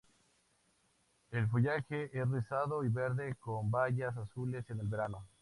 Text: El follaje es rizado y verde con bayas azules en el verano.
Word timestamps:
El 1.29 1.47
follaje 1.49 2.09
es 2.11 2.27
rizado 2.27 2.83
y 2.83 2.89
verde 2.89 3.35
con 3.39 3.69
bayas 3.69 4.17
azules 4.17 4.67
en 4.71 4.79
el 4.79 4.87
verano. 4.87 5.27